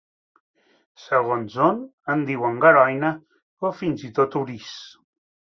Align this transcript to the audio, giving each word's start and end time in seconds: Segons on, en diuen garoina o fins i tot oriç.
Segons 1.01 1.57
on, 1.67 1.83
en 2.15 2.25
diuen 2.31 2.57
garoina 2.65 3.13
o 3.71 3.75
fins 3.83 4.09
i 4.11 4.11
tot 4.21 4.43
oriç. 4.45 4.73